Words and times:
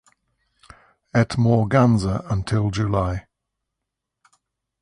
At 1.13 1.37
Morganza 1.37 2.25
until 2.27 2.71
July. 2.71 3.27